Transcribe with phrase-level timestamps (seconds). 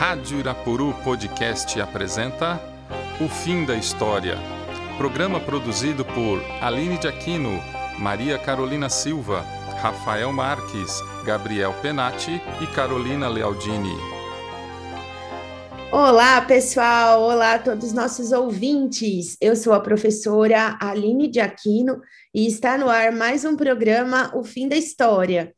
[0.00, 2.58] Rádio Irapuru Podcast apresenta
[3.22, 4.34] O Fim da História.
[4.96, 7.60] Programa produzido por Aline de Aquino,
[7.98, 9.42] Maria Carolina Silva,
[9.82, 13.94] Rafael Marques, Gabriel Penati e Carolina Lealdini.
[15.92, 17.20] Olá, pessoal!
[17.20, 19.36] Olá a todos os nossos ouvintes!
[19.38, 22.00] Eu sou a professora Aline de Aquino
[22.34, 25.52] e está no ar mais um programa O Fim da História.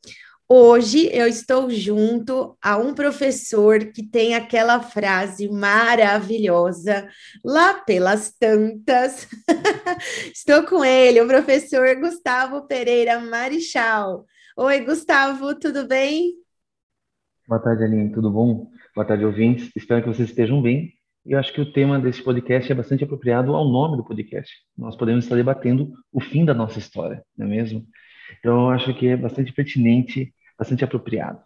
[0.47, 7.07] Hoje eu estou junto a um professor que tem aquela frase maravilhosa
[7.43, 9.27] lá pelas tantas.
[10.33, 14.25] estou com ele, o professor Gustavo Pereira Marichal.
[14.57, 16.33] Oi, Gustavo, tudo bem?
[17.47, 18.69] Boa tarde, Aline, tudo bom?
[18.93, 19.71] Boa tarde, ouvintes.
[19.75, 20.93] Espero que vocês estejam bem.
[21.25, 24.53] Eu acho que o tema desse podcast é bastante apropriado ao nome do podcast.
[24.77, 27.87] Nós podemos estar debatendo o fim da nossa história, não é mesmo?
[28.39, 31.41] Então, eu acho que é bastante pertinente, bastante apropriado.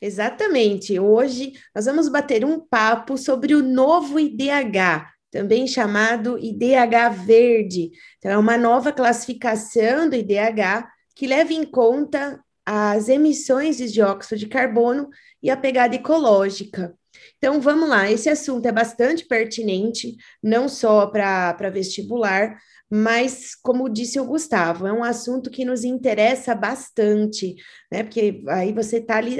[0.00, 0.98] Exatamente.
[0.98, 7.92] Hoje nós vamos bater um papo sobre o novo IDH, também chamado IDH verde.
[8.18, 14.38] Então, é uma nova classificação do IDH que leva em conta as emissões de dióxido
[14.38, 15.08] de carbono
[15.42, 16.94] e a pegada ecológica.
[17.38, 22.56] Então, vamos lá, esse assunto é bastante pertinente, não só para vestibular,
[22.90, 27.56] mas, como disse o Gustavo, é um assunto que nos interessa bastante,
[27.90, 28.02] né?
[28.02, 29.38] Porque aí você está ali,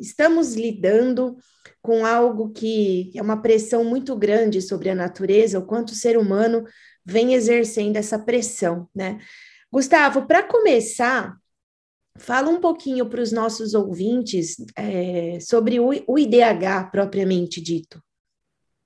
[0.00, 1.36] estamos lidando
[1.80, 6.18] com algo que é uma pressão muito grande sobre a natureza, o quanto o ser
[6.18, 6.64] humano
[7.04, 9.18] vem exercendo essa pressão, né?
[9.70, 11.36] Gustavo, para começar,
[12.18, 18.02] fala um pouquinho para os nossos ouvintes é, sobre o, o IDH propriamente dito.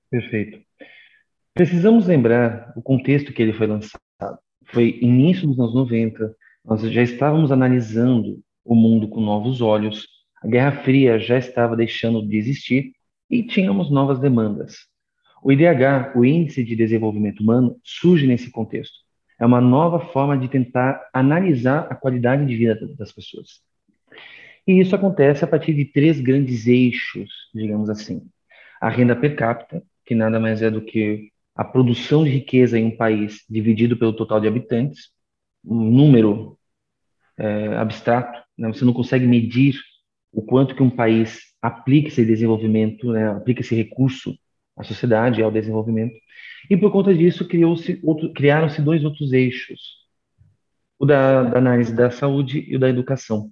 [0.09, 0.59] Perfeito.
[1.53, 3.99] Precisamos lembrar o contexto que ele foi lançado.
[4.65, 10.07] Foi início dos anos 90, nós já estávamos analisando o mundo com novos olhos,
[10.41, 12.93] a Guerra Fria já estava deixando de existir
[13.29, 14.87] e tínhamos novas demandas.
[15.43, 19.02] O IDH, o Índice de Desenvolvimento Humano, surge nesse contexto.
[19.39, 23.61] É uma nova forma de tentar analisar a qualidade de vida das pessoas.
[24.65, 28.21] E isso acontece a partir de três grandes eixos, digamos assim.
[28.79, 32.85] A renda per capita, que nada mais é do que a produção de riqueza em
[32.85, 35.11] um país dividido pelo total de habitantes,
[35.63, 36.57] um número
[37.37, 38.67] é, abstrato, né?
[38.67, 39.75] você não consegue medir
[40.31, 43.29] o quanto que um país aplica esse desenvolvimento, né?
[43.29, 44.37] aplica esse recurso
[44.75, 46.15] à sociedade, ao desenvolvimento.
[46.69, 49.79] E por conta disso criaram-se dois outros eixos,
[50.97, 53.51] o da, da análise da saúde e o da educação.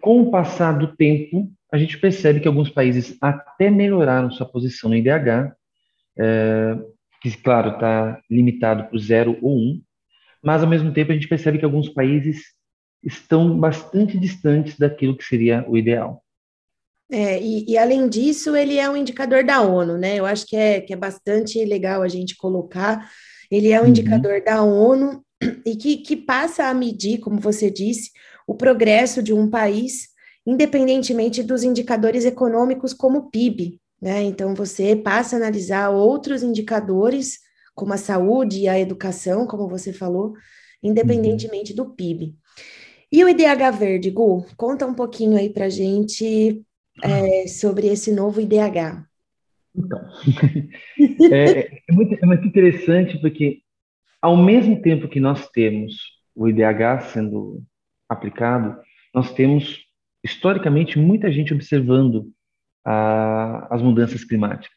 [0.00, 4.90] Com o passar do tempo, a gente percebe que alguns países até melhoraram sua posição
[4.90, 5.52] no IDH,
[6.18, 6.78] é,
[7.20, 9.82] que, claro, está limitado para o 0 ou 1, um,
[10.42, 12.54] mas, ao mesmo tempo, a gente percebe que alguns países
[13.02, 16.22] estão bastante distantes daquilo que seria o ideal.
[17.10, 20.16] É, e, e, além disso, ele é um indicador da ONU, né?
[20.16, 23.08] Eu acho que é, que é bastante legal a gente colocar.
[23.50, 23.90] Ele é um uhum.
[23.90, 25.24] indicador da ONU
[25.64, 28.10] e que, que passa a medir, como você disse,
[28.46, 30.08] o progresso de um país,
[30.44, 34.22] independentemente dos indicadores econômicos como o PIB, né?
[34.22, 37.38] Então, você passa a analisar outros indicadores,
[37.74, 40.32] como a saúde e a educação, como você falou,
[40.82, 41.76] independentemente uhum.
[41.76, 42.34] do PIB.
[43.12, 46.64] E o IDH Verde, Gu, conta um pouquinho aí para gente
[47.02, 49.06] é, sobre esse novo IDH.
[49.74, 50.00] Então,
[51.32, 53.60] é, é, muito, é muito interessante porque,
[54.20, 55.96] ao mesmo tempo que nós temos
[56.34, 57.62] o IDH sendo
[58.08, 58.80] aplicado,
[59.14, 59.84] nós temos,
[60.24, 62.30] historicamente, muita gente observando
[62.84, 64.76] a, as mudanças climáticas.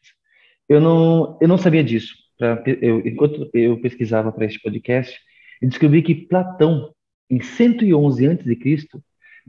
[0.68, 2.14] Eu não, eu não sabia disso.
[2.38, 5.18] Pra, eu, enquanto eu pesquisava para este podcast,
[5.60, 6.94] eu descobri que Platão,
[7.28, 8.86] em 111 a.C.,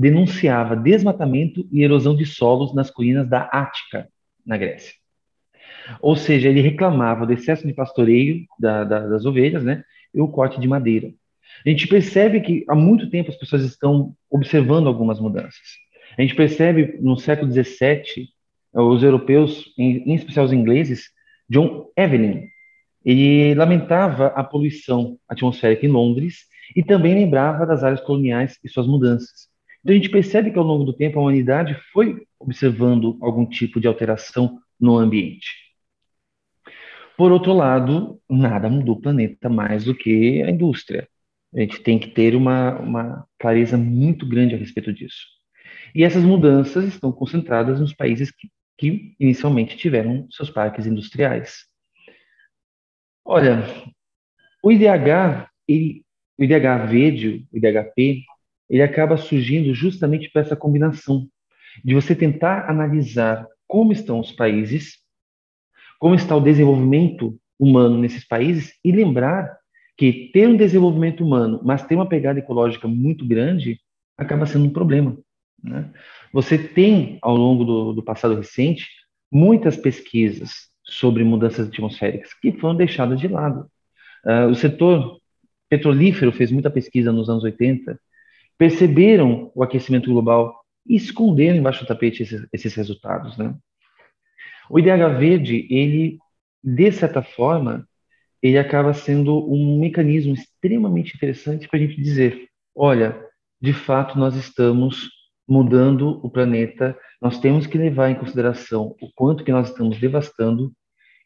[0.01, 4.09] denunciava desmatamento e erosão de solos nas colinas da Ática,
[4.43, 4.93] na Grécia.
[6.01, 10.27] Ou seja, ele reclamava do excesso de pastoreio da, da, das ovelhas né, e o
[10.27, 11.11] corte de madeira.
[11.63, 15.61] A gente percebe que há muito tempo as pessoas estão observando algumas mudanças.
[16.17, 18.27] A gente percebe no século XVII
[18.73, 21.09] os europeus, em, em especial os ingleses,
[21.47, 22.47] John Evelyn,
[23.05, 26.45] ele lamentava a poluição atmosférica em Londres
[26.75, 29.50] e também lembrava das áreas coloniais e suas mudanças.
[29.81, 33.79] Então a gente percebe que ao longo do tempo a humanidade foi observando algum tipo
[33.79, 35.49] de alteração no ambiente.
[37.17, 41.07] Por outro lado, nada mudou o planeta mais do que a indústria.
[41.53, 45.27] A gente tem que ter uma, uma clareza muito grande a respeito disso.
[45.93, 48.47] E essas mudanças estão concentradas nos países que
[48.81, 51.67] que inicialmente tiveram seus parques industriais.
[53.23, 53.63] Olha,
[54.63, 56.03] o IDH, ele,
[56.35, 58.25] o IDH verde, o IDHP,
[58.71, 61.27] ele acaba surgindo justamente para essa combinação
[61.83, 64.97] de você tentar analisar como estão os países,
[65.99, 69.57] como está o desenvolvimento humano nesses países e lembrar
[69.97, 73.77] que ter um desenvolvimento humano, mas ter uma pegada ecológica muito grande,
[74.17, 75.17] acaba sendo um problema.
[75.61, 75.91] Né?
[76.31, 78.87] Você tem, ao longo do, do passado recente,
[79.29, 83.69] muitas pesquisas sobre mudanças atmosféricas que foram deixadas de lado.
[84.25, 85.19] Uh, o setor
[85.69, 87.99] petrolífero fez muita pesquisa nos anos 80,
[88.61, 93.35] perceberam o aquecimento global e esconderam embaixo do tapete esses, esses resultados.
[93.35, 93.55] Né?
[94.69, 96.19] O IDH verde, ele,
[96.63, 97.89] de certa forma,
[98.39, 103.19] ele acaba sendo um mecanismo extremamente interessante para a gente dizer, olha,
[103.59, 105.09] de fato nós estamos
[105.49, 110.71] mudando o planeta, nós temos que levar em consideração o quanto que nós estamos devastando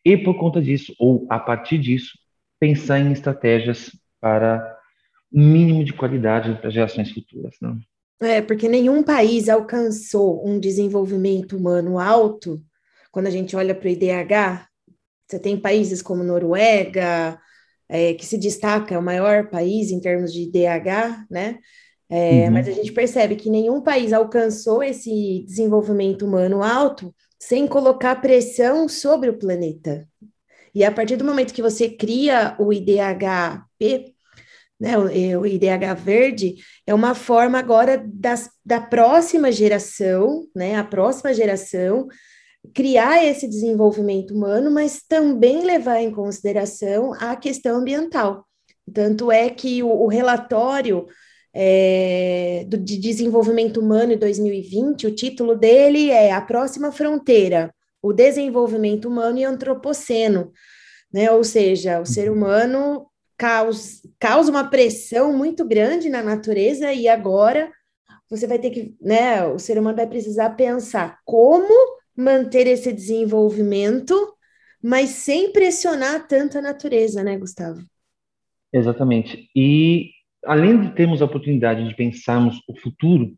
[0.05, 2.17] e por conta disso, ou a partir disso,
[2.57, 3.91] pensar em estratégias
[4.21, 4.74] para
[5.35, 7.55] mínimo de qualidade para gerações futuras.
[7.61, 7.77] Né?
[8.21, 12.63] É, porque nenhum país alcançou um desenvolvimento humano alto.
[13.11, 14.67] Quando a gente olha para o IDH,
[15.27, 17.37] você tem países como Noruega,
[17.89, 21.59] é, que se destaca, é o maior país em termos de IDH, né?
[22.09, 22.51] É, uhum.
[22.51, 28.87] Mas a gente percebe que nenhum país alcançou esse desenvolvimento humano alto sem colocar pressão
[28.87, 30.07] sobre o planeta.
[30.73, 34.14] E a partir do momento que você cria o IDHP,
[34.79, 36.55] né, o, o IDH verde,
[36.85, 42.07] é uma forma agora das, da próxima geração, né, a próxima geração,
[42.73, 48.45] criar esse desenvolvimento humano, mas também levar em consideração a questão ambiental.
[48.93, 51.05] Tanto é que o, o relatório
[51.53, 58.11] é, do, de desenvolvimento humano em 2020, o título dele é A Próxima Fronteira, o
[58.11, 60.51] desenvolvimento humano e antropoceno,
[61.11, 61.31] né?
[61.31, 62.35] Ou seja, o ser uhum.
[62.35, 67.71] humano causa, causa uma pressão muito grande na natureza e agora
[68.29, 69.45] você vai ter que, né?
[69.45, 71.67] O ser humano vai precisar pensar como
[72.17, 74.15] manter esse desenvolvimento,
[74.81, 77.81] mas sem pressionar tanto a natureza, né, Gustavo?
[78.73, 79.49] Exatamente.
[79.55, 80.11] E
[80.45, 83.33] além de termos a oportunidade de pensarmos o futuro,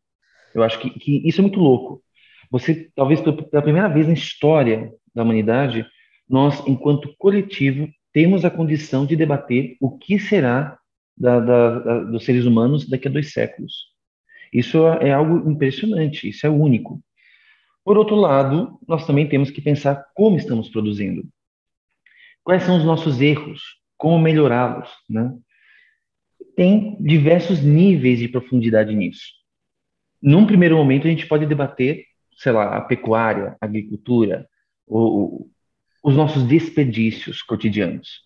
[0.54, 2.04] eu acho que, que isso é muito louco.
[2.50, 5.86] Você, talvez pela primeira vez na história da humanidade,
[6.30, 10.80] nós, enquanto coletivo, temos a condição de debater o que será
[11.16, 13.94] da, da, da, dos seres humanos daqui a dois séculos.
[14.52, 17.00] Isso é algo impressionante, isso é único.
[17.86, 21.28] Por outro lado, nós também temos que pensar como estamos produzindo.
[22.44, 23.62] Quais são os nossos erros?
[23.96, 24.90] Como melhorá-los?
[25.08, 25.32] Né?
[26.56, 29.28] tem diversos níveis de profundidade nisso.
[30.20, 32.04] Num primeiro momento, a gente pode debater,
[32.36, 34.50] sei lá, a pecuária, a agricultura,
[34.88, 35.48] o,
[36.04, 38.22] os nossos desperdícios cotidianos.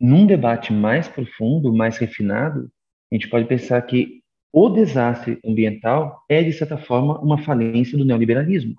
[0.00, 2.70] Num debate mais profundo, mais refinado,
[3.10, 4.22] a gente pode pensar que
[4.52, 8.76] o desastre ambiental é, de certa forma, uma falência do neoliberalismo.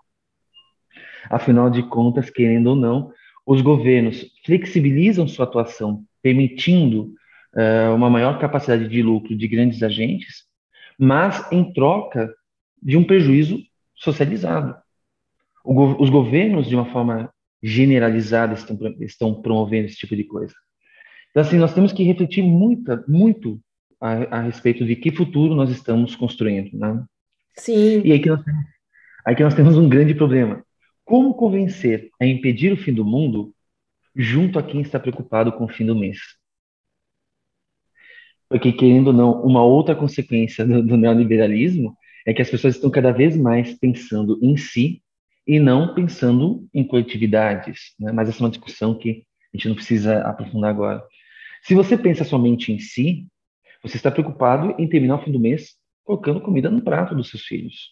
[1.29, 3.11] Afinal de contas, querendo ou não,
[3.45, 7.13] os governos flexibilizam sua atuação, permitindo
[7.55, 10.45] uh, uma maior capacidade de lucro de grandes agentes,
[10.97, 12.33] mas em troca
[12.81, 13.59] de um prejuízo
[13.95, 14.75] socializado.
[15.63, 17.33] Go os governos, de uma forma
[17.65, 20.53] generalizada, estão, estão promovendo esse tipo de coisa.
[21.31, 23.59] Então, assim, nós temos que refletir muita, muito
[23.99, 27.03] a, a respeito de que futuro nós estamos construindo, né?
[27.57, 28.03] Sim.
[28.05, 28.41] E aí que, nós,
[29.25, 30.63] aí que nós temos um grande problema.
[31.03, 33.51] Como convencer a impedir o fim do mundo
[34.15, 36.19] junto a quem está preocupado com o fim do mês?
[38.47, 42.91] Porque, querendo ou não, uma outra consequência do, do neoliberalismo é que as pessoas estão
[42.91, 45.01] cada vez mais pensando em si
[45.47, 47.93] e não pensando em coletividades.
[47.99, 48.11] Né?
[48.11, 49.23] Mas essa é uma discussão que
[49.53, 51.03] a gente não precisa aprofundar agora.
[51.63, 53.27] Se você pensa somente em si,
[53.81, 57.43] você está preocupado em terminar o fim do mês colocando comida no prato dos seus
[57.43, 57.89] filhos.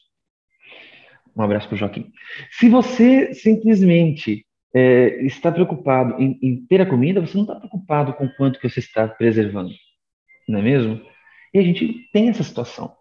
[1.35, 2.11] Um abraço para o Joaquim.
[2.51, 8.13] Se você simplesmente é, está preocupado em, em, ter a comida, você não está preocupado
[8.13, 9.71] com quanto que você está preservando
[10.47, 11.01] não é mesmo?
[11.53, 12.95] E a gente tem essa situação.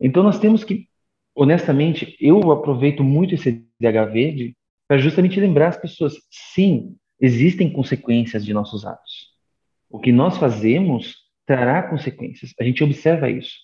[0.00, 0.88] Então nós temos que,
[1.36, 4.56] honestamente, eu aproveito muito esse DH verde
[4.88, 9.34] para justamente lembrar as pessoas, sim, existem consequências de nossos atos.
[9.90, 11.14] O que nós fazemos
[11.44, 12.52] trará consequências.
[12.58, 13.54] A gente observa isso.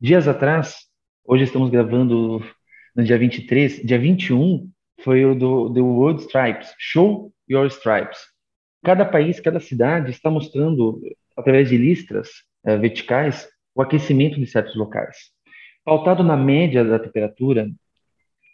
[0.00, 0.86] Dias atrás,
[1.24, 2.42] hoje estamos gravando
[2.96, 4.68] no dia 23, dia 21
[5.02, 8.18] foi o do The World Stripes, Show Your Stripes.
[8.84, 11.00] Cada país, cada cidade está mostrando,
[11.36, 12.28] através de listras,
[12.64, 15.16] eh, verticais o aquecimento de certos locais.
[15.88, 17.66] Pautado na média da temperatura,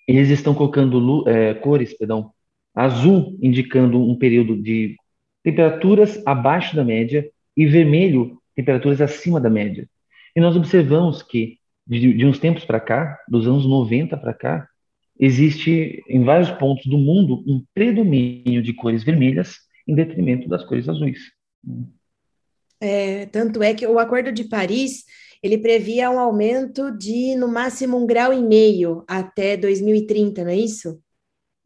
[0.06, 2.30] eles estão colocando é, cores, perdão,
[2.72, 4.94] azul indicando um período de
[5.42, 9.88] temperaturas abaixo da média e vermelho temperaturas acima da média.
[10.36, 14.68] E nós observamos que de, de uns tempos para cá, dos anos 90 para cá,
[15.18, 19.56] existe em vários pontos do mundo um predomínio de cores vermelhas
[19.88, 21.18] em detrimento das cores azuis.
[22.80, 25.04] É, tanto é que o Acordo de Paris
[25.44, 30.56] ele previa um aumento de no máximo um grau e meio até 2030, não é
[30.56, 30.98] isso?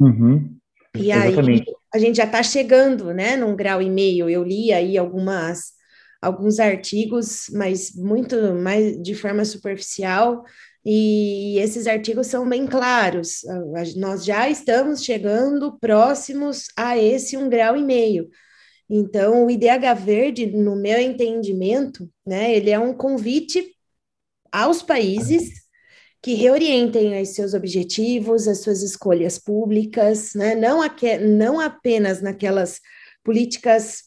[0.00, 0.56] Uhum.
[0.96, 1.70] E Exatamente.
[1.70, 4.28] aí a gente já está chegando, né, num grau e meio.
[4.28, 5.78] Eu li aí algumas
[6.20, 10.42] alguns artigos, mas muito mais de forma superficial,
[10.84, 13.42] e esses artigos são bem claros.
[13.96, 18.28] Nós já estamos chegando próximos a esse um grau e meio.
[18.88, 23.74] Então, o IDH Verde, no meu entendimento, né, ele é um convite
[24.50, 25.68] aos países
[26.22, 32.80] que reorientem os seus objetivos, as suas escolhas públicas, né, não, aque, não apenas naquelas
[33.22, 34.04] políticas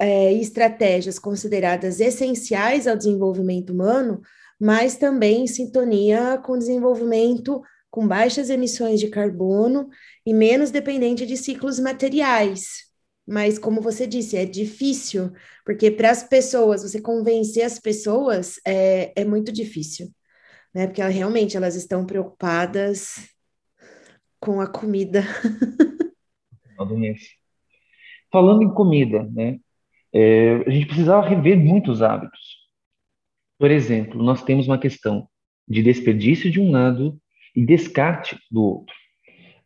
[0.00, 4.20] é, e estratégias consideradas essenciais ao desenvolvimento humano,
[4.58, 9.88] mas também em sintonia com desenvolvimento com baixas emissões de carbono
[10.24, 12.85] e menos dependente de ciclos materiais,
[13.26, 15.32] mas, como você disse, é difícil,
[15.64, 20.08] porque para as pessoas, você convencer as pessoas é, é muito difícil,
[20.72, 20.86] né?
[20.86, 23.34] Porque realmente elas estão preocupadas
[24.38, 25.22] com a comida.
[28.30, 29.58] Falando em comida, né?
[30.12, 32.66] É, a gente precisava rever muitos hábitos.
[33.58, 35.28] Por exemplo, nós temos uma questão
[35.66, 37.18] de desperdício de um lado
[37.54, 38.94] e descarte do outro.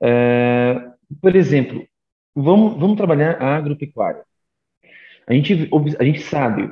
[0.03, 0.77] É,
[1.21, 1.87] por exemplo,
[2.35, 4.25] Vamos, vamos trabalhar a agropecuária.
[5.27, 5.69] A gente,
[5.99, 6.71] a gente sabe,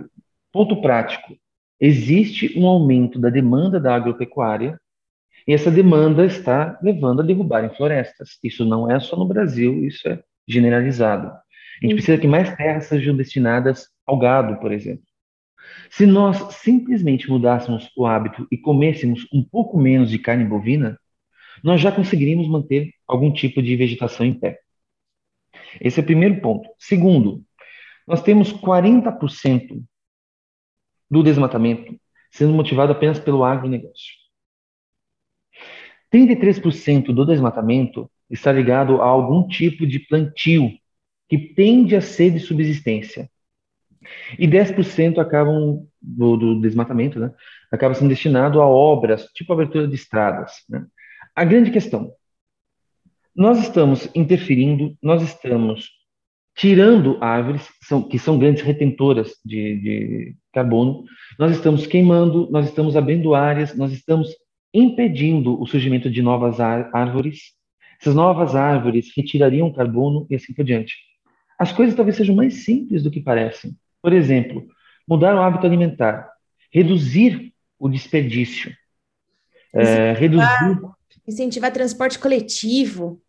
[0.53, 1.37] ponto prático,
[1.81, 4.81] existe um aumento da demanda da agropecuária
[5.47, 8.39] e essa demanda está levando a derrubarem florestas.
[8.43, 11.29] Isso não é só no Brasil, isso é generalizado.
[11.29, 15.05] A gente precisa que mais terras sejam destinadas ao gado, por exemplo.
[15.91, 20.99] Se nós simplesmente mudássemos o hábito e comêssemos um pouco menos de carne bovina,
[21.63, 24.59] nós já conseguiríamos manter algum tipo de vegetação em pé.
[25.81, 26.69] Esse é o primeiro ponto.
[26.79, 27.43] Segundo,
[28.07, 29.83] nós temos 40%
[31.11, 31.99] do desmatamento
[32.31, 34.15] sendo motivado apenas pelo agronegócio.
[36.13, 40.71] 33% do desmatamento está ligado a algum tipo de plantio
[41.29, 43.31] que tende a ser de subsistência.
[44.39, 47.31] E 10% acabam do, do, desmatamento, né,
[47.71, 50.65] acaba sendo destinado a obras, tipo abertura de estradas.
[50.69, 50.87] Né?
[51.35, 52.13] A grande questão
[53.39, 55.91] nós estamos interferindo, nós estamos
[56.57, 61.05] tirando árvores são, que são grandes retentoras de, de carbono,
[61.39, 64.35] nós estamos queimando, nós estamos abrindo áreas, nós estamos
[64.75, 67.53] impedindo o surgimento de novas árvores.
[68.01, 70.97] Essas novas árvores retirariam carbono e assim por diante.
[71.57, 73.77] As coisas talvez sejam mais simples do que parecem.
[74.03, 74.67] Por exemplo,
[75.07, 76.29] mudar o hábito alimentar,
[76.73, 78.75] reduzir o desperdício,
[79.73, 80.81] é, reduzir
[81.25, 83.23] incentivar transporte coletivo,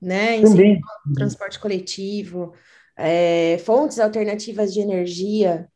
[0.00, 0.40] né?
[0.40, 0.80] Também.
[1.14, 2.52] Transporte coletivo,
[2.96, 5.68] é, fontes alternativas de energia,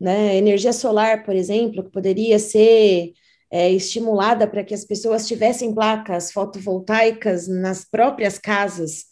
[0.00, 0.36] né?
[0.36, 3.12] Energia solar, por exemplo, que poderia ser
[3.50, 9.04] é, estimulada para que as pessoas tivessem placas fotovoltaicas nas próprias casas.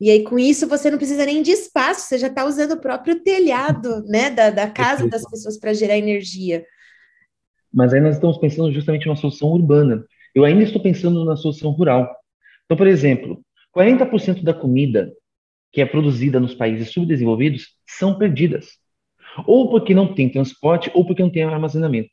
[0.00, 2.80] E aí, com isso, você não precisa nem de espaço, você já está usando o
[2.80, 6.64] próprio telhado né, da, da casa das pessoas para gerar energia.
[7.72, 10.04] Mas aí nós estamos pensando justamente numa solução urbana.
[10.34, 12.10] Eu ainda estou pensando na solução rural.
[12.64, 13.40] Então, por exemplo,
[13.76, 15.12] 40% da comida
[15.72, 18.76] que é produzida nos países subdesenvolvidos são perdidas.
[19.46, 22.10] Ou porque não tem transporte, ou porque não tem armazenamento.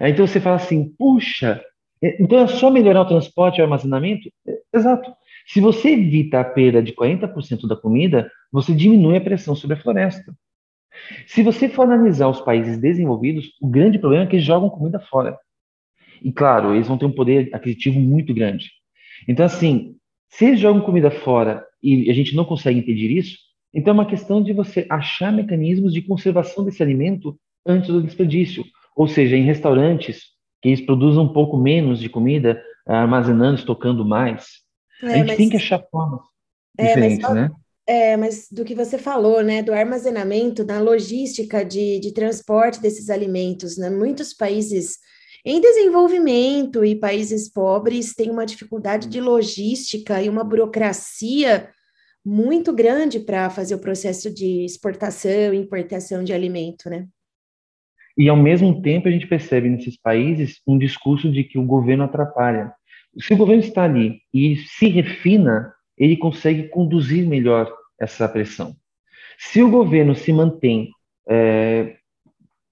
[0.00, 1.62] Então você fala assim, puxa,
[2.02, 4.30] é, então é só melhorar o transporte e o armazenamento?
[4.46, 5.12] É, exato.
[5.46, 9.80] Se você evita a perda de 40% da comida, você diminui a pressão sobre a
[9.80, 10.34] floresta.
[11.26, 14.98] Se você for analisar os países desenvolvidos, o grande problema é que eles jogam comida
[14.98, 15.38] fora.
[16.22, 18.70] E claro, eles vão ter um poder aquisitivo muito grande.
[19.26, 19.96] Então, assim,
[20.28, 23.36] se eles jogam comida fora e a gente não consegue impedir isso,
[23.72, 28.64] então é uma questão de você achar mecanismos de conservação desse alimento antes do desperdício.
[28.96, 30.22] Ou seja, em restaurantes
[30.60, 34.46] que eles produzam um pouco menos de comida, armazenando, estocando mais.
[35.02, 35.36] É, a gente mas...
[35.36, 36.20] tem que achar formas
[36.76, 37.50] é, diferentes, né?
[37.86, 43.08] É, mas do que você falou, né, do armazenamento, da logística de, de transporte desses
[43.08, 44.98] alimentos, né, muitos países
[45.50, 51.70] em desenvolvimento e países pobres têm uma dificuldade de logística e uma burocracia
[52.22, 57.08] muito grande para fazer o processo de exportação e importação de alimento, né?
[58.14, 62.04] E ao mesmo tempo a gente percebe nesses países um discurso de que o governo
[62.04, 62.70] atrapalha.
[63.18, 68.76] Se o governo está ali e se refina, ele consegue conduzir melhor essa pressão.
[69.38, 70.90] Se o governo se mantém
[71.26, 71.96] é,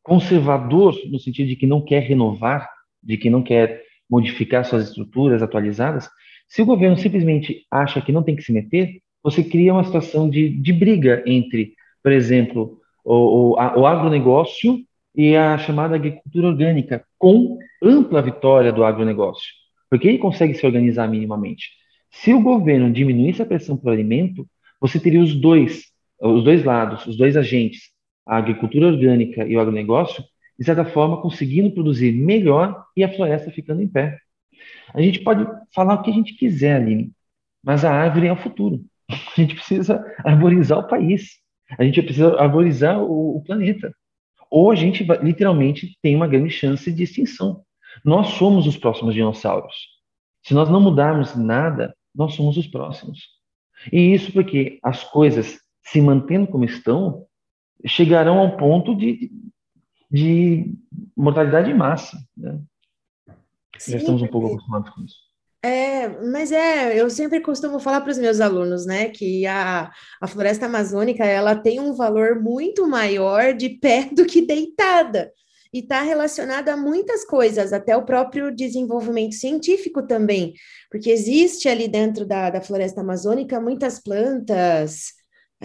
[0.07, 2.71] conservador no sentido de que não quer renovar,
[3.03, 6.09] de que não quer modificar suas estruturas atualizadas,
[6.49, 10.31] Se o governo simplesmente acha que não tem que se meter, você cria uma situação
[10.31, 14.79] de, de briga entre, por exemplo, o, o, a, o agronegócio
[15.13, 19.51] e a chamada agricultura orgânica, com ampla vitória do agronegócio,
[19.91, 21.71] porque ele consegue se organizar minimamente.
[22.13, 24.47] Se o governo diminuísse a pressão pelo alimento,
[24.81, 25.87] você teria os dois,
[26.23, 27.91] os dois lados, os dois agentes,
[28.27, 30.25] a agricultura orgânica e o agronegócio,
[30.59, 34.19] de certa forma, conseguindo produzir melhor e a floresta ficando em pé.
[34.93, 37.13] A gente pode falar o que a gente quiser, ali,
[37.63, 38.85] mas a árvore é o futuro.
[39.37, 41.39] A gente precisa arborizar o país.
[41.79, 43.93] A gente precisa arborizar o, o planeta.
[44.51, 47.63] Ou a gente literalmente tem uma grande chance de extinção.
[48.05, 49.75] Nós somos os próximos dinossauros.
[50.43, 53.21] Se nós não mudarmos nada, nós somos os próximos.
[53.93, 57.27] E isso porque as coisas se mantendo como estão
[57.85, 59.31] chegarão ao ponto de,
[60.11, 60.75] de
[61.17, 62.21] mortalidade máxima.
[62.37, 62.61] Né?
[63.79, 65.27] Sim, Já estamos um pouco acostumados com isso.
[65.63, 69.91] É, mas é, eu sempre costumo falar para os meus alunos, né, que a,
[70.21, 75.33] a floresta amazônica ela tem um valor muito maior de pé do que deitada
[75.75, 80.55] e está relacionada a muitas coisas, até o próprio desenvolvimento científico também,
[80.89, 85.15] porque existe ali dentro da, da floresta amazônica muitas plantas,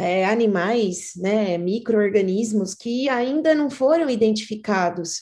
[0.02, 5.22] é, animais, né, micro-organismos que ainda não foram identificados.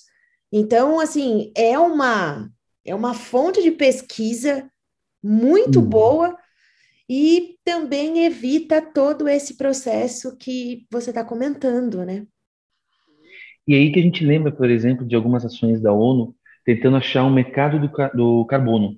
[0.51, 2.49] Então, assim, é uma
[2.85, 4.71] é uma fonte de pesquisa
[5.21, 5.85] muito hum.
[5.85, 6.37] boa
[7.09, 12.25] e também evita todo esse processo que você está comentando, né?
[13.67, 16.33] E aí que a gente lembra, por exemplo, de algumas ações da ONU
[16.63, 18.97] tentando achar um mercado do, do carbono.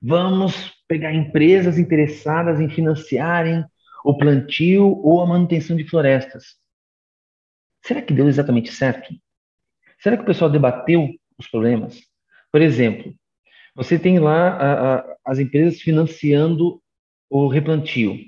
[0.00, 3.64] Vamos pegar empresas interessadas em financiarem
[4.04, 6.56] o plantio ou a manutenção de florestas.
[7.82, 9.12] Será que deu exatamente certo?
[9.98, 12.00] Será que o pessoal debateu os problemas?
[12.52, 13.14] Por exemplo,
[13.74, 16.82] você tem lá a, a, as empresas financiando
[17.28, 18.18] o replantio.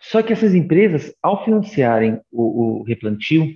[0.00, 3.54] Só que essas empresas, ao financiarem o, o replantio,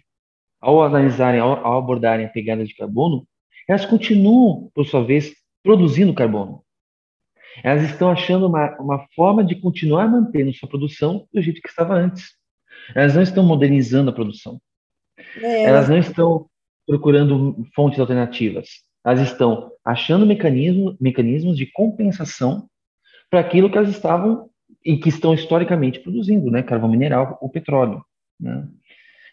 [0.60, 3.26] ao analisarem, ao, ao, abordarem a pegada de carbono,
[3.68, 6.64] elas continuam, por sua vez, produzindo carbono.
[7.62, 11.94] Elas estão achando uma, uma forma de continuar mantendo sua produção do jeito que estava
[11.94, 12.34] antes.
[12.94, 14.60] Elas não estão modernizando a produção.
[15.40, 15.64] É.
[15.64, 16.46] Elas não estão
[16.86, 18.68] procurando fontes alternativas
[19.04, 22.68] elas estão achando mecanismo, mecanismos de compensação
[23.30, 24.50] para aquilo que elas estavam
[24.84, 26.62] e que estão historicamente produzindo, né?
[26.62, 28.04] Carvão mineral ou petróleo.
[28.38, 28.68] Né?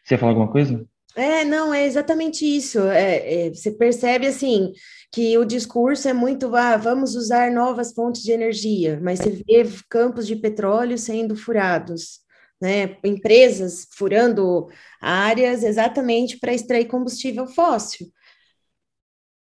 [0.03, 0.86] Você ia falar alguma coisa?
[1.17, 2.80] É, não, é exatamente isso.
[2.89, 4.71] É, é, você percebe assim
[5.12, 9.67] que o discurso é muito ah, vamos usar novas fontes de energia, mas você vê
[9.89, 12.19] campos de petróleo sendo furados,
[12.62, 12.97] né?
[13.03, 14.67] Empresas furando
[15.01, 18.08] áreas exatamente para extrair combustível fóssil.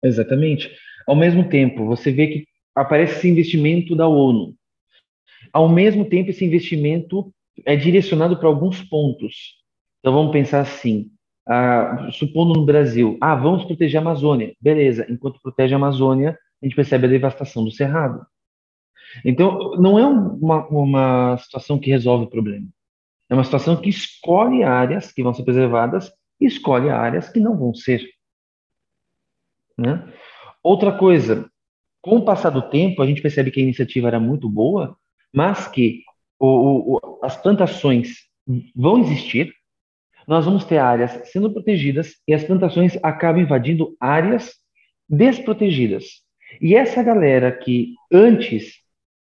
[0.03, 0.75] Exatamente.
[1.07, 2.45] Ao mesmo tempo, você vê que
[2.75, 4.55] aparece esse investimento da ONU.
[5.53, 7.31] Ao mesmo tempo, esse investimento
[7.67, 9.61] é direcionado para alguns pontos.
[9.99, 11.11] Então, vamos pensar assim:
[11.51, 14.55] ah, supondo no Brasil, ah, vamos proteger a Amazônia.
[14.61, 18.25] Beleza, enquanto protege a Amazônia, a gente percebe a devastação do Cerrado.
[19.25, 22.65] Então, não é uma, uma situação que resolve o problema.
[23.29, 26.09] É uma situação que escolhe áreas que vão ser preservadas
[26.39, 28.01] e escolhe áreas que não vão ser.
[29.77, 30.07] Né?
[30.63, 31.49] Outra coisa,
[32.01, 34.95] com o passar do tempo, a gente percebe que a iniciativa era muito boa,
[35.33, 36.01] mas que
[36.39, 38.19] o, o, as plantações
[38.73, 39.53] vão existir,
[40.31, 44.53] nós vamos ter áreas sendo protegidas e as plantações acabam invadindo áreas
[45.09, 46.05] desprotegidas.
[46.61, 48.75] E essa galera que antes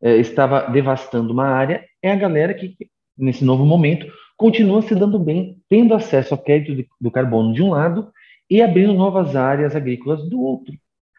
[0.02, 2.74] eh, estava devastando uma área é a galera que,
[3.18, 7.68] nesse novo momento, continua se dando bem, tendo acesso ao crédito do carbono de um
[7.68, 8.10] lado
[8.48, 10.72] e abrindo novas áreas agrícolas do outro.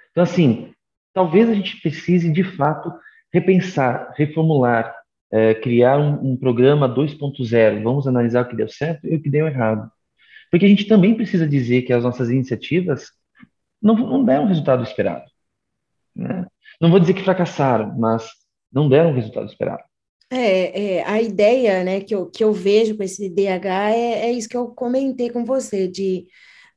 [0.09, 0.73] Então, assim,
[1.13, 2.91] talvez a gente precise, de fato,
[3.31, 4.95] repensar, reformular,
[5.35, 7.83] é, criar um, um programa 2.0.
[7.83, 9.91] Vamos analisar o que deu certo e o que deu errado.
[10.49, 13.11] Porque a gente também precisa dizer que as nossas iniciativas
[13.81, 15.25] não, não deram o resultado esperado.
[16.15, 16.45] Né?
[16.79, 18.25] Não vou dizer que fracassaram, mas
[18.71, 19.83] não deram o resultado esperado.
[20.31, 24.31] É, é, a ideia né, que, eu, que eu vejo com esse DH é, é
[24.31, 26.27] isso que eu comentei com você, de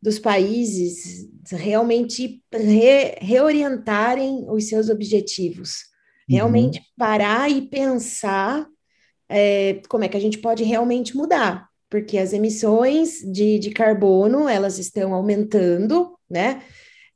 [0.00, 5.87] dos países realmente re, reorientarem os seus objetivos,
[6.28, 6.84] realmente uhum.
[6.96, 8.66] parar e pensar
[9.28, 14.48] é, como é que a gente pode realmente mudar, porque as emissões de, de carbono
[14.48, 16.62] elas estão aumentando, né?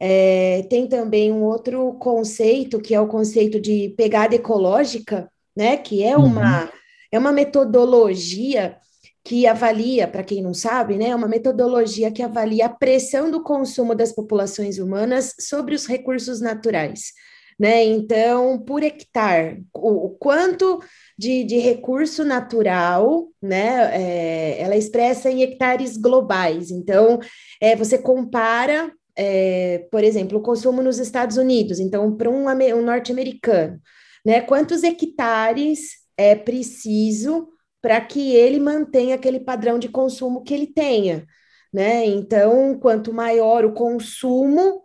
[0.01, 5.77] É, tem também um outro conceito que é o conceito de pegada ecológica, né?
[5.77, 6.69] Que é uma, uhum.
[7.13, 8.77] é uma metodologia
[9.25, 13.95] que avalia, para quem não sabe, né, uma metodologia que avalia a pressão do consumo
[13.95, 17.13] das populações humanas sobre os recursos naturais.
[17.59, 17.85] Né?
[17.85, 20.81] Então, por hectare, o, o quanto
[21.19, 23.91] de, de, recurso natural, né?
[23.93, 26.71] É, ela expressa em hectares globais.
[26.71, 27.19] Então,
[27.61, 31.79] é, você compara, é, por exemplo, o consumo nos Estados Unidos.
[31.79, 33.81] Então, para um, um norte-americano,
[34.25, 34.41] né?
[34.41, 37.49] Quantos hectares é preciso
[37.81, 41.27] para que ele mantenha aquele padrão de consumo que ele tenha?
[41.73, 42.05] Né?
[42.07, 44.83] Então, quanto maior o consumo,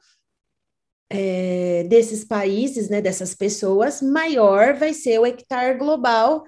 [1.09, 6.43] é, desses países, né, dessas pessoas, maior vai ser o hectare global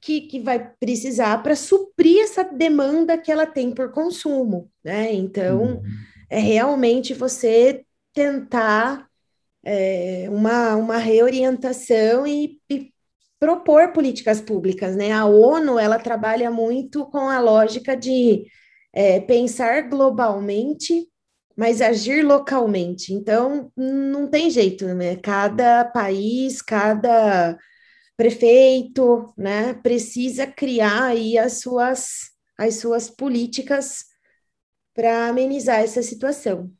[0.00, 5.12] que, que vai precisar para suprir essa demanda que ela tem por consumo, né?
[5.14, 5.82] Então, uhum.
[6.28, 9.08] é realmente você tentar
[9.64, 12.92] é, uma, uma reorientação e, e
[13.40, 15.10] propor políticas públicas, né?
[15.10, 18.44] A ONU, ela trabalha muito com a lógica de
[18.92, 21.08] é, pensar globalmente
[21.56, 23.12] mas agir localmente.
[23.12, 25.16] Então, não tem jeito, né?
[25.16, 27.58] Cada país, cada
[28.16, 34.04] prefeito, né, precisa criar aí as suas, as suas políticas
[34.94, 36.70] para amenizar essa situação.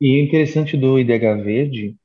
[0.00, 1.96] E o interessante do IDH verde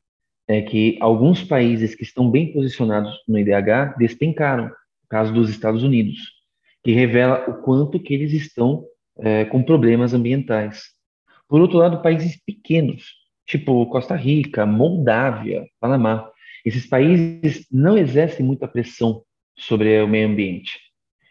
[0.48, 5.84] é que alguns países que estão bem posicionados no IDH despencaram, o caso dos Estados
[5.84, 6.18] Unidos,
[6.84, 8.86] que revela o quanto que eles estão
[9.18, 10.95] é, com problemas ambientais.
[11.48, 13.14] Por outro lado, países pequenos,
[13.46, 16.30] tipo Costa Rica, Moldávia, Panamá,
[16.66, 19.24] esses países não exercem muita pressão
[19.56, 20.80] sobre o meio ambiente.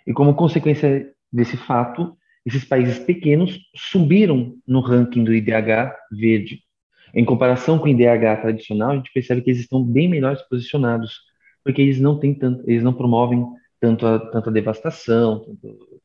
[0.07, 6.61] E como consequência desse fato, esses países pequenos subiram no ranking do IDH verde.
[7.15, 11.21] Em comparação com o IDH tradicional, a gente percebe que eles estão bem melhores posicionados,
[11.65, 13.45] porque eles não têm tanto, eles não promovem
[13.81, 16.01] tanto a, tanta devastação, tanto,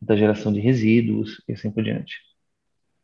[0.00, 2.16] tanta geração de resíduos e assim por diante.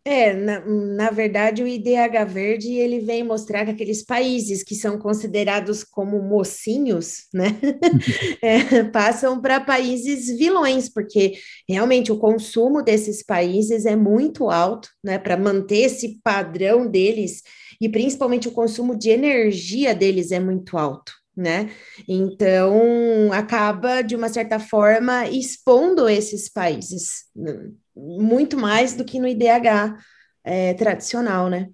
[0.02, 4.98] É, na, na verdade, o IDH Verde ele vem mostrar que aqueles países que são
[4.98, 7.58] considerados como mocinhos, né,
[8.40, 11.34] é, passam para países vilões, porque
[11.68, 17.42] realmente o consumo desses países é muito alto, né, para manter esse padrão deles,
[17.78, 21.12] e principalmente o consumo de energia deles é muito alto.
[21.36, 21.70] Né?
[22.06, 27.70] Então acaba de uma certa forma expondo esses países né?
[27.94, 29.98] Muito mais do que no IDH
[30.44, 31.68] é, tradicional, né?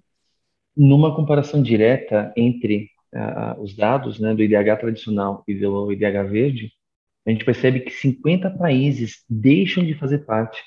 [0.75, 6.71] Numa comparação direta entre uh, os dados né, do IDH tradicional e do IDH verde,
[7.25, 10.61] a gente percebe que 50 países deixam de fazer parte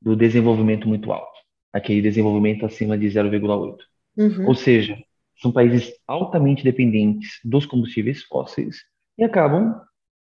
[0.00, 1.38] do desenvolvimento muito alto,
[1.72, 3.76] aquele desenvolvimento acima de 0,8.
[4.16, 4.46] Uhum.
[4.46, 4.96] Ou seja,
[5.40, 8.84] são países altamente dependentes dos combustíveis fósseis
[9.18, 9.74] e acabam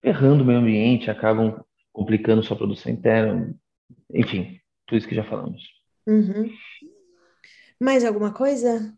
[0.04, 3.56] errando o meio ambiente, acabam complicando sua produção interna,
[4.14, 5.64] enfim, tudo isso que já falamos.
[6.08, 6.50] Uhum.
[7.80, 8.94] Mais alguma coisa?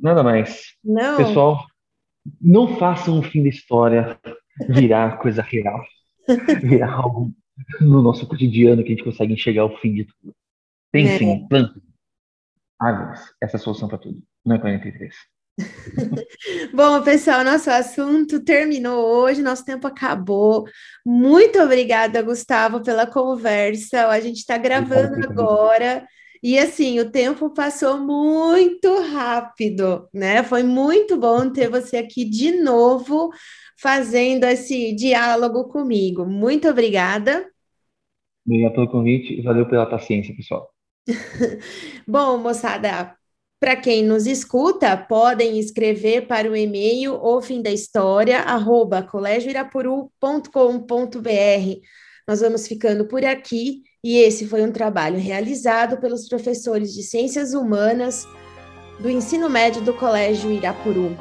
[0.00, 0.74] Nada mais.
[0.82, 1.16] Não.
[1.16, 1.66] Pessoal,
[2.40, 4.18] não façam o fim da história
[4.68, 5.84] virar coisa real,
[6.62, 7.32] virar algo
[7.80, 10.34] no nosso cotidiano que a gente consegue enxergar o fim de tudo.
[10.90, 11.48] Pensem, é.
[11.48, 11.82] plantem
[12.80, 13.20] árvores.
[13.40, 14.22] Essa é a solução para tudo.
[14.44, 15.14] Não é 43.
[16.72, 20.64] Bom, pessoal, nosso assunto terminou hoje, nosso tempo acabou.
[21.04, 24.06] Muito obrigada, Gustavo, pela conversa.
[24.08, 26.06] A gente está gravando agora.
[26.42, 30.42] E assim, o tempo passou muito rápido, né?
[30.44, 33.30] Foi muito bom ter você aqui de novo
[33.76, 36.24] fazendo esse diálogo comigo.
[36.24, 37.50] Muito obrigada.
[38.46, 40.70] Obrigado pelo convite e valeu pela paciência, pessoal.
[42.06, 43.17] bom, moçada,
[43.60, 51.80] para quem nos escuta, podem escrever para o e-mail ou fim da história, arroba colégioirapuru.com.br.
[52.26, 57.52] Nós vamos ficando por aqui e esse foi um trabalho realizado pelos professores de Ciências
[57.52, 58.26] Humanas
[59.00, 61.16] do ensino médio do Colégio Irapuru.